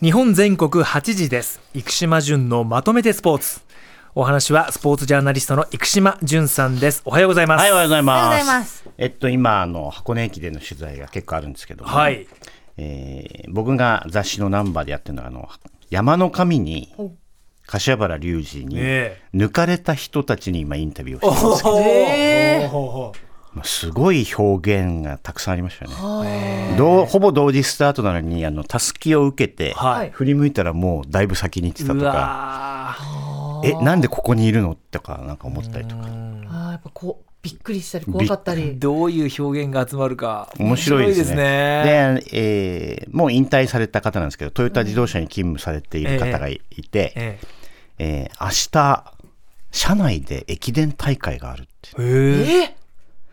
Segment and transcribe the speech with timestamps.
[0.00, 1.60] 日本全国8時です。
[1.74, 3.60] 生島淳のまとめてスポーツ。
[4.14, 7.02] お話はスポーツジャーナリストの生島淳さんです。
[7.04, 7.62] おはようございます。
[7.62, 8.46] はい、おはようございます。
[8.46, 12.28] ざいますえっと、今、あの、箱根駅伝の取材が結構あるんですけども、はい。
[12.76, 15.48] えー僕が雑誌のナンバーでやってるのは、あの、
[15.90, 16.94] 山の神に、
[17.66, 19.20] 柏原隆二に、え。
[19.34, 23.27] 抜かれた人たちに今インタビューをしてるんですえー
[23.64, 26.74] すごい表現がたくさんありましたね。
[26.76, 30.10] どうほぼ同時スタートなのに、あの、たすきを受けて、はい。
[30.10, 34.76] 振り向いたらもうだいぶ先に行ってたうとか、わえ、なんでここにいるの？
[34.90, 36.02] とか、なんか思ったりとか。
[36.04, 38.62] あーやっぱこうびっくりしたり怖かったり。
[38.62, 40.50] ー どういう表現が集まるか。
[40.58, 41.36] 面白いですね。
[41.36, 42.20] ね。
[42.20, 47.38] で、えーもう引退された方なんですけど、トヨタ自動車に勤務されている方がいて、え
[47.98, 48.30] え。
[48.38, 49.12] ー明日、
[49.72, 52.77] 社内で駅伝大会があるって、えへええ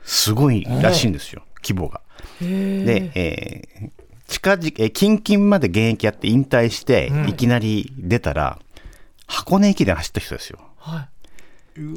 [0.06, 2.00] すごいらしいんですよ、規模が。
[2.40, 3.92] で、えー
[4.28, 8.60] 近々、えー近々まで現役やって引退して、いきなり出たら、
[9.28, 10.60] 箱根駅伝走った人ですよ。
[10.78, 11.10] は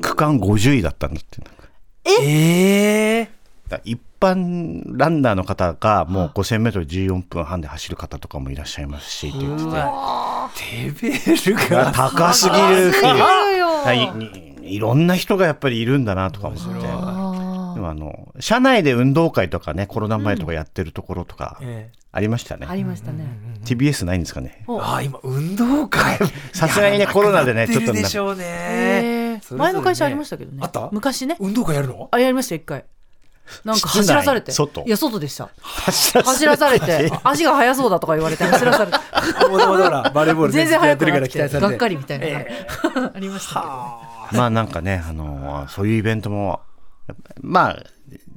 [0.01, 1.41] 区間50位だったんだって。
[2.21, 3.21] え？
[3.21, 3.31] え
[3.69, 11.93] だから一般ランナーの方がもう5000メートル14分半で走る方とかもいらっしゃいますしって言ってて、レベルが。
[11.93, 14.69] 高すぎるっていう。
[14.69, 16.87] いいろんな人がやっぱりいるんだなとか思って。
[17.79, 22.67] であもあの、社内で運動会とかね、コロナ前とかやってるところとかえありましたね。
[22.67, 23.25] ーありましたね。
[23.65, 24.65] TBS ないんですかね。
[24.67, 24.81] お。
[24.81, 26.19] ああ今運動会。
[26.53, 29.41] さすがにねコロナでねちょっとなでしょうね。
[29.53, 30.59] 前の会社ありましたけどね。
[30.63, 30.89] あった？
[30.93, 31.37] 昔ね。
[31.39, 32.09] 運動会やるの？
[32.11, 32.85] あやりました一回。
[33.65, 34.53] なんか走らされて。
[34.53, 34.83] 外？
[34.87, 35.49] いや外でした。
[35.63, 37.11] 走ら走らされて。
[37.25, 38.99] 足が速そうだとか言われて走らされて。
[40.13, 42.27] バレーボールね全然速くなやくってるから期待されててがっかりみたいな。
[42.27, 42.67] え
[43.15, 43.79] ありましたけどね。
[44.33, 46.61] まあなんかね、あのそういうイベントも、
[47.41, 47.83] まあ、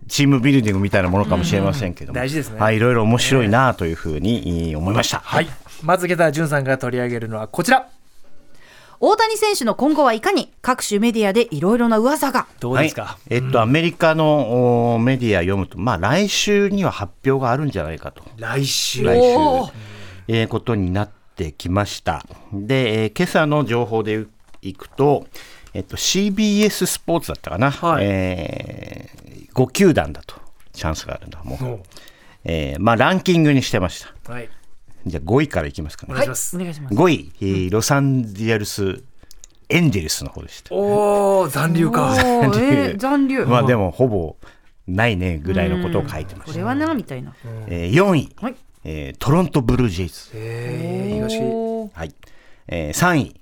[0.08, 2.60] チームビルディングみたいなものかもしれませんけども、うん大事ですね。
[2.60, 5.20] はい、いろいろ面白いなというふうに思いました。
[5.20, 5.48] はい。
[5.84, 7.88] まずゲタ潤さんが取り上げるのはこちら。
[9.04, 12.46] 大谷選手の今後はいかに各種メディアでいろいろな噂が。
[12.60, 19.04] どうですか、はい、えっと、アメリカのおメディア読むと、まあ、来週には発表があるんじゃないかと、来週。
[19.04, 19.74] 来週。
[20.28, 22.24] えーことになってきました。
[22.54, 24.28] で、えー今朝の情報で
[24.62, 25.26] いくと、
[25.74, 28.06] えっと、CBS スポーツだったかな、はい。
[28.06, 29.10] え
[29.54, 30.36] 5球団だと、
[30.74, 31.66] チャンスがあるんだ、もう。
[31.66, 31.80] お
[32.44, 34.32] えーまあ、ランキングにしてました。
[34.34, 34.50] はい。
[35.06, 36.14] じゃあ5位からいきますかね。
[36.14, 36.96] お願いします、お願いします。
[36.96, 39.04] 5位、えーロサンゼルス
[39.70, 40.76] エンジェルスの方でした。
[40.76, 42.14] おお残留か。
[42.14, 43.46] おーえー残留。
[43.46, 44.36] まあでもほぼ
[44.88, 46.54] ないねぐらいのことを書いてました。
[46.54, 47.34] これはなみたいな。
[47.68, 48.56] えー4位、はい。
[48.84, 50.30] えートロントブルージェイズ。
[50.34, 51.40] えー、東
[51.96, 52.14] はい。
[52.68, 53.42] えー3位、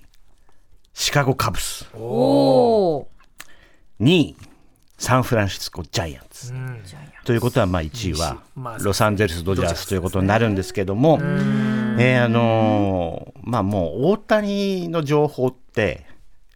[1.00, 1.90] シカゴカブス。
[1.96, 3.06] おー。
[4.02, 4.36] 2位、
[4.98, 6.52] サンフランシスコジャイアンツ。
[6.52, 6.84] うん。
[7.24, 16.06] ということは、まあ1位はまあロサンゼルス・ドジャースということになるんですけども、えーあのーまあもう大谷の情報って、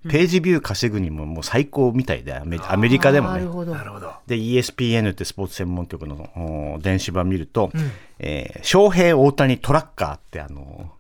[0.10, 3.40] ページビュー稼ぐにももう最高みたいで、アメアメリカでもね。
[3.40, 3.48] なる。
[3.50, 3.74] ほど。
[3.74, 4.12] なるほど。
[4.28, 7.72] で ESPN ってスポーツ専門局のお電子版見ると、
[8.20, 10.92] えー翔平大谷トラッカーってあの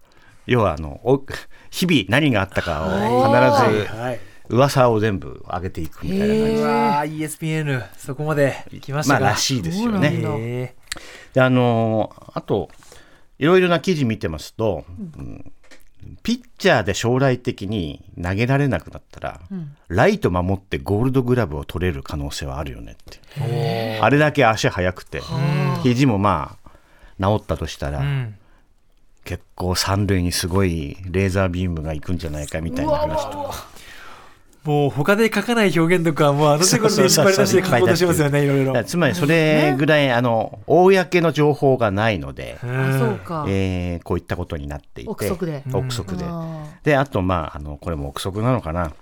[0.46, 1.24] 要はあのお
[1.70, 2.90] 日々何があったかを
[3.68, 6.54] 必ずはい噂を全部上げていくみたいな感じ。
[6.54, 9.20] うわー ESPN そこまで行きましたか。
[9.22, 10.76] まあらしいですよね。
[11.34, 12.70] であのあと
[13.40, 14.86] いろいろな記事見てますと、
[15.18, 15.52] うん
[16.22, 19.40] ピッチャーで将来的に投げられなくなったら、
[19.88, 24.00] ライト守ってゴールドグラブを取れる可能性はあるよねって。
[24.02, 25.22] あれだけ足速くて、
[25.81, 28.36] 肘もまあ治ったとしたら、ーうん
[29.24, 33.44] 結構三塁にすごいレーザービームが行くんじゃないかみたいな話と。
[33.44, 33.74] か。
[34.64, 45.64] もう他で書かない表現とかもうあの手これで引っ張り出して書こうとしてますよね いろいろつまりそれぐらい、あの公の情報がないので、えーこういったことになっていて憶測で。
[45.74, 48.94] 憶測であであとまああのこれも憶測なのかな。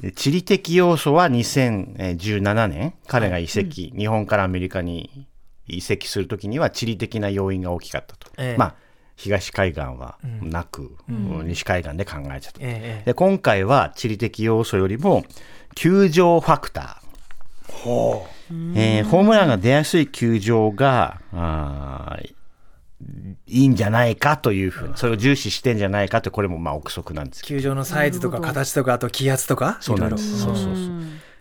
[0.00, 5.28] で地理的要素は2017年彼が移籍、日本からアメリカに
[5.68, 8.58] 移籍するときには地理的な要因が大きかったと、ええ。
[8.58, 8.74] まあ
[9.16, 10.96] 東海岸はなく、
[11.44, 12.52] 西海岸で考えてた。
[12.52, 13.06] と、えええ。
[13.06, 15.24] で今回は地理的要素よりも
[15.74, 17.04] 球場ファクター。
[18.76, 22.34] えーホームランが出やすい球場があー
[23.46, 27.60] いいんじゃないかというふうにそれを重視してんじゃないかとこれもまあ憶測なんですけど。
[27.60, 29.78] 球場のサイズとか形とかあと気圧とか？
[29.80, 30.40] そうなんです。
[30.40, 30.74] そうそうそう。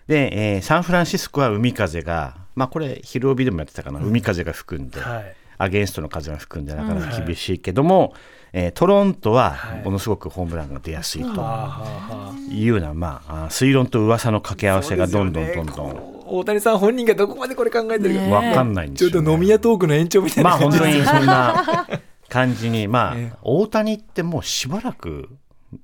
[0.07, 8.13] で、えーサンフランシスコは海風がまあこれ昼帯でもやってたかな、海風が吹くんで、はいアゲンストの風が吹くんでなかなか厳しいけども、
[8.53, 9.83] えートロントははい。
[9.83, 11.77] ものすごくホームランが出やすいとはあは
[12.11, 12.53] あはあ。
[12.53, 16.13] いうような、まあ、あー推論と噂の掛け合わせがどんどんどんどん。
[16.25, 19.13] 大谷さん本人がどこまでこれ考えてるか、ね分かんないんですよ、ね。
[19.13, 21.87] ちょっと飲み屋トークの延長みたいなまあ感じで本当にそんな
[22.29, 23.37] 感じに、まあ、 ええ。
[23.41, 25.29] 大谷ってもうしばらく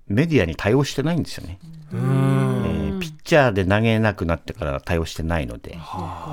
[0.07, 1.59] メディアに対応してないんですよね。
[1.93, 2.18] うえん
[3.29, 5.77] チャーで投げなくなってから対応してないので、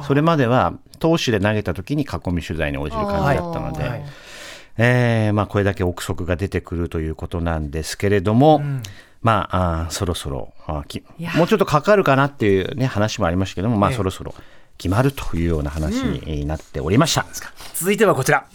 [0.06, 4.04] それまでは投手で投げた時に囲み取材に応じる感じだったので、はい。
[4.78, 8.82] えーまあ、これだけ憶測が出てくるということなんですけれども、ん。
[9.20, 10.84] まああーそろそろあ
[11.36, 13.96] もうちょっとかかるかなっていう、ね、話もありましたけども、まあ、ええ。
[13.96, 14.34] そろそろ
[14.78, 17.26] 決まるというような話になっておりました。
[17.74, 18.46] 続いてはこちら。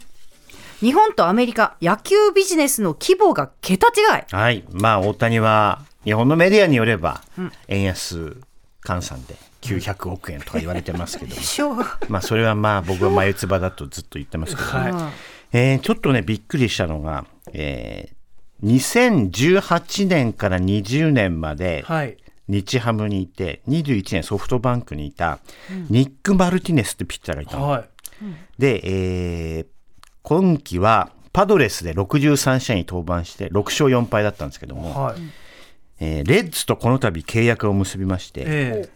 [0.79, 4.35] 日本とアメリカ野球ビジネスの規模が桁違い。
[4.35, 4.63] はい。
[4.71, 7.21] まあ、大谷は、日本のメディアによれば、
[7.67, 8.37] 円安
[8.83, 11.35] 換算で900億円とか言われてますけど
[12.09, 15.13] まあ、それはまあ、僕は眉唾だとずっと言ってますけども、はい。
[15.53, 18.15] えーちょっとね、びっくりしたのが、えー
[18.63, 22.17] 2018年から20年まで、はい。
[22.47, 25.39] 日ハムにいて、21年ソフトバンクにいた、
[25.89, 27.69] ニック・マルティネスってピッチャーがいたの。
[27.69, 27.89] はい。
[28.59, 29.65] で、えー
[30.23, 35.15] 今季はパドレスで63試合に登板して6勝4敗だったんですけども、はい
[36.03, 38.89] えーレッズとこの度契約を結びまして、え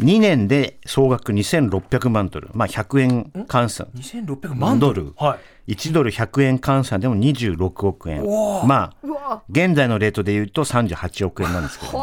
[0.00, 3.88] 2年で総額2600万ドル、まあ、100円換算。
[3.94, 5.12] え、2600万ドル？
[5.16, 5.74] はい。
[5.74, 8.24] 1ドル100円換算でも26億円。
[8.66, 11.98] まあ現在のレートで言うと38億円なんですけど、ね、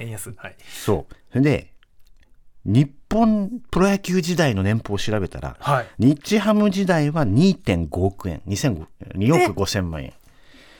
[0.00, 0.34] 円安。
[0.36, 0.56] はい。
[0.68, 1.14] そう。
[1.30, 1.72] それで
[2.64, 5.86] 日本プロ野球時代の年俸を調べたら、はい。
[5.98, 8.42] 日ハム時代は2.5億円。
[8.48, 10.12] 2005 2億5000万円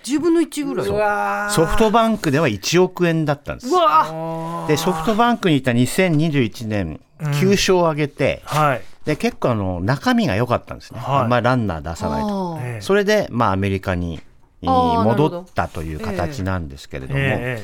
[0.03, 1.51] 10分の1ぐらい。
[1.51, 3.69] ソフトバンクでは1億円だったんです。
[3.69, 8.83] でソフトバンクにいた2021年9勝を挙げて、はい。
[9.05, 11.21] で結構あの中身が良かったんですね、はい。
[11.23, 12.59] あんまりランナー出さないと。
[12.81, 14.21] それで、まあ、アメリカに
[14.61, 17.63] 戻ったという形なんですけれども、え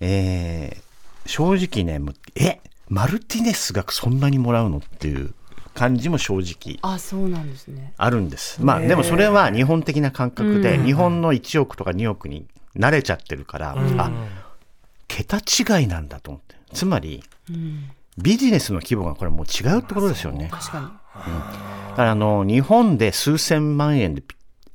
[0.00, 0.76] え。
[0.82, 0.86] ー
[1.26, 5.34] 正直ねむえマルティネスがそんなにもらうのっていう
[5.76, 7.92] 感じも正直あそうなんですね。
[7.98, 8.62] あるんです。
[8.64, 10.86] まあ、でもそれは日本的な感覚で、うん。
[10.86, 14.10] 日本の1億とか2億に慣れちゃってるから、あ
[15.06, 16.56] 桁違いなんだと思って。
[16.72, 17.90] つまりうん。
[18.18, 20.48] ビジネスの規模がこれもう違うってことですよね。
[20.50, 21.00] 確か
[21.90, 24.34] だからあの日本で数千万円でピ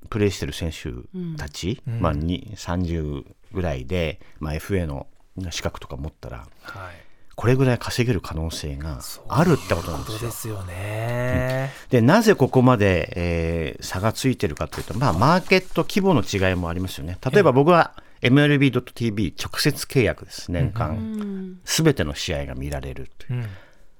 [0.09, 0.91] プレーしてる選手
[1.37, 5.07] たち、まあ、に30ぐらいで、まあ、FA の
[5.49, 10.19] 資格とか持ったらはいこれぐらい稼げる可能性があるってことなんですよ。
[10.19, 11.71] そうですよね。
[11.89, 17.17] でなぜここまで、えー差がついてるかというと、まあ、マーケット規模の違いもありますよね。
[17.31, 20.51] 例えば僕は MLB.tv 直接契約です。
[20.51, 20.91] 年間。
[20.91, 21.59] ん。
[21.65, 23.49] すべての試合が見られるという。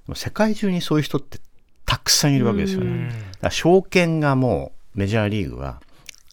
[0.09, 0.15] うん。
[0.15, 1.39] 世界中にそういう人って
[1.85, 2.87] たくさんいるわけですよね。
[2.87, 3.09] うん。
[3.09, 5.81] だから証券がもうメジャーリーグは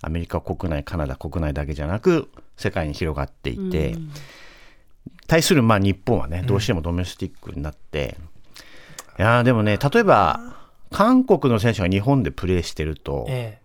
[0.03, 4.11] アメリカ国内カナダ国内だけじゃなく世界に広がっていて、うん
[5.29, 8.17] 対するまあ日本はねどうしてもドメスティックになって、
[9.19, 10.41] いやーでもね例えば
[10.91, 13.61] 韓国の選手が日本でプレーしてると、え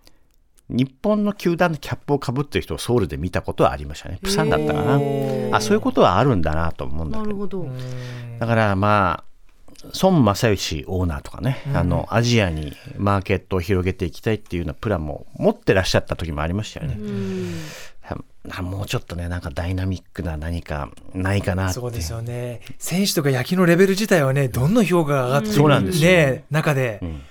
[0.70, 4.20] 日本の球団のキャップをかぶってる人をソウルで見たことはありましたね。
[4.22, 5.56] プサンだったかな、へー。
[5.56, 7.26] あそういうことはあるんだなと思うんだけど。
[7.26, 7.68] なるほど。
[7.70, 9.34] えだからまあ
[10.02, 17.06] 孫正義オーナーとかね、あのアジアにマーケットを広げていきたいっていうようなプランも持ってらっしゃった時もありましたよね、うん。
[17.06, 17.93] は
[18.62, 21.74] もうちょっとねなんかダイナミックな何かないかなって。
[21.76, 22.62] そうですよね。
[22.78, 26.12] 選手とか野球のレベル自体はねどんどん評価が上がってるそうなんですよ。
[26.12, 27.00] ね中で。
[27.02, 27.22] うん。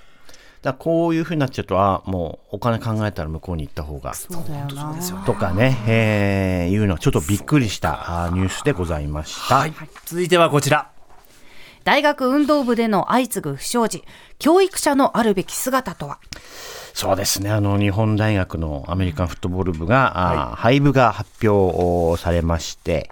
[0.62, 4.96] だからこういうふうになっちゃうとあもうお金考えたら向こうに行った方がそうだよな。
[5.26, 9.56] とかね、えーいうのはちょっとびっくりしたニュースでございました。
[9.56, 9.74] はい。
[10.06, 10.91] 続いてはこちら
[11.84, 14.04] 大学運動部での相次ぐ不祥事
[14.38, 16.18] 教育者のあるべき姿とは？
[16.94, 17.50] そうですね。
[17.50, 23.10] あの、日本大学のアメリカンフットボール部が、あー廃部が発表されまして、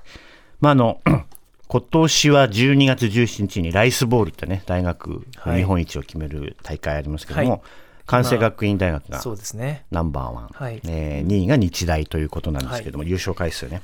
[0.60, 1.00] まあ、あの、
[1.68, 5.58] 今年は12月17日にライスボールってね、大学はい。
[5.58, 7.60] 日本一を決める大会ありますけども、はい
[8.11, 9.85] 関西学院大学がそうですね。
[9.90, 10.81] ナンバーワン、はい。
[10.87, 13.83] えー2位が日大ということなんですけども、優勝回数ね。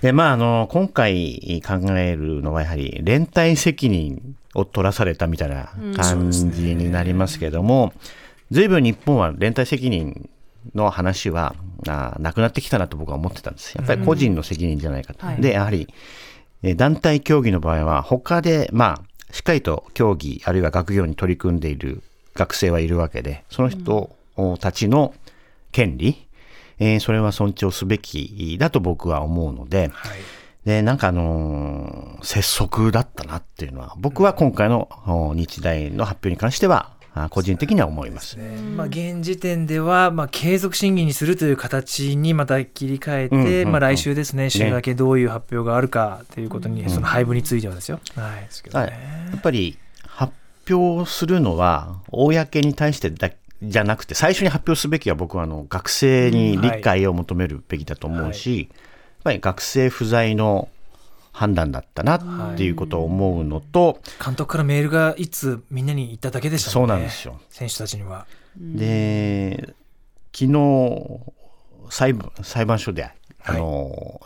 [0.00, 7.92] で、まあ、あの、今回考えるのはやはり連帯責任を取らされたみたいな感じになりますけども、
[8.50, 10.28] 随分日本は連帯責任
[10.74, 11.54] の話は
[11.86, 13.74] あなくなってきたなと僕は思ってたんです。
[13.76, 15.24] やっぱり個人の責任じゃないかと。
[15.26, 15.40] はい。
[15.40, 15.86] で、やはり、
[16.62, 22.02] えー団体競技の場合は他で、まあ、しっかりと競技あるいは学業に取り組んでいる
[22.34, 24.10] 学生はいるわけで、その人
[24.60, 25.14] たちの
[25.72, 26.26] 権利、
[26.78, 30.18] えーそれは尊重すべきだと僕は思うので、はい。
[30.64, 38.38] で、なんかあのー拙速だったなっていうのは、僕は今回のお日大の発表に関しては、あ個人的には思います。
[38.38, 38.56] ね。
[38.76, 48.00] まあ、現時点では、まあ、継続審議にするという形にまた切り替えて、うんうんうんまあ、来週ですね、週明けどういう発表があるかということに、その配分についてはですよ。
[48.14, 48.90] はい、ですけどはい。
[48.90, 49.89] ねやっぱり発
[50.72, 53.30] 表するのは、公に対してだ
[53.62, 60.68] じゃなくて最初に発表すべきは僕はあの学生に理解を求めるべきだと思うし、やっぱり学生不在の
[61.32, 62.16] 判断だったな
[62.54, 66.92] っていうことを思うのと、監督からメールがいつみんなに言っただけでしたもんね。
[66.92, 67.40] そうなんですよ。
[67.50, 68.26] 選手たちには。
[68.58, 69.74] で
[70.32, 71.20] 昨日
[71.90, 73.10] 裁判裁判所で、
[73.44, 74.20] あの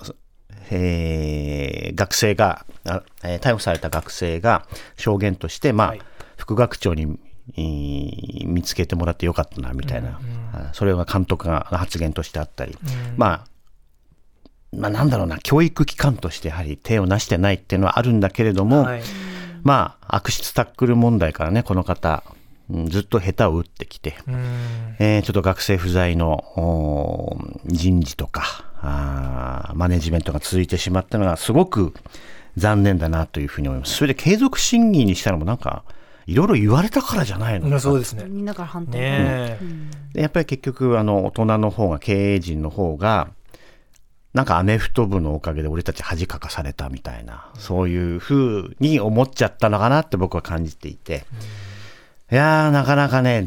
[0.71, 6.01] えー学生が、あえー逮捕された学生が証言として、まあはい
[6.37, 7.19] 副学長に、
[7.57, 10.21] えー見つけてもらってよかったなみたいな、
[10.53, 12.77] あそれが監督が発言としてあったり、
[13.17, 13.45] まあ
[14.77, 19.03] まあ、なんだろうな教育機関としてやはり手をなしてないっていうのはあるんだけれども、はい。
[19.63, 22.23] まあ悪質タックル問題からねこの方、
[22.71, 24.35] うんずっと下手を打ってきて、うん。
[24.99, 28.43] えーちょっと学生不在の人事とか
[28.81, 31.95] あーマネジメントが続いてしまったのがすごく
[32.57, 33.95] 残念だなというふうに思います。
[33.95, 35.85] それで継続審議にしたのもなんか
[36.27, 37.69] いろいろ言われたからじゃないの。
[37.69, 38.25] うんそうですね。
[38.27, 39.59] みんなから反対、ねえ。
[40.15, 43.29] でやっぱり結局あの大人の方が経営陣の方が
[44.33, 51.25] なんかアメフト部のおかげで俺たち恥かかされたみたいな、そういうふうに思っちゃったのかなって僕は感じていて、
[52.33, 53.47] いやーなかなかね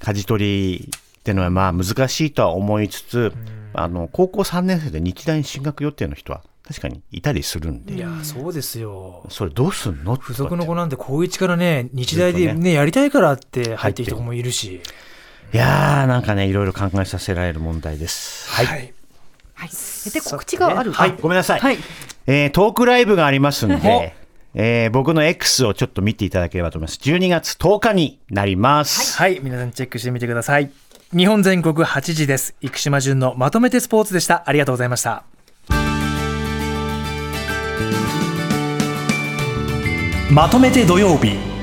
[0.00, 3.32] 舵取りってのはまあ難しいとは思いつつ、
[3.74, 9.26] あの高校3年生で日大に進学予定の人は確かにいたりするんで、いやそうですよ。
[9.28, 10.16] それどうすんの？
[10.16, 14.80] 付属の子なんて高一からね日大でねやりたいからって入ってきた子もいるし。
[15.52, 18.50] いやーなんかねいろいろ考えさせられる問題です。
[18.50, 18.66] はい。
[18.66, 19.70] はい、
[20.10, 21.60] で告知がある、はい、ごめんなさい。
[21.60, 21.78] はい。
[22.26, 23.78] えートークライブがありますんお。
[23.78, 24.16] で、
[24.54, 26.98] えー僕の X をちょっと見ていただければと思います。
[26.98, 29.18] 12月10日になります。
[29.18, 29.38] はい。
[29.42, 30.70] 皆さんチェックしてみてください。
[31.14, 32.56] 日本全国8時です。
[32.62, 34.44] 生島淳のまとめてスポーツでした。
[34.46, 35.24] ありがとうございました
[40.30, 41.53] まとめて土曜日。